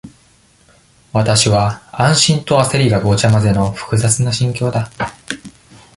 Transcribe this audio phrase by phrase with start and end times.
[1.13, 4.89] わたしは、安心とあせりがごちゃまぜの、複雑な心境だ。